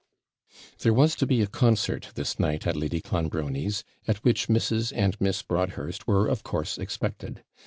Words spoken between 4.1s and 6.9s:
which Mrs. and Miss Broadhurst were, of course,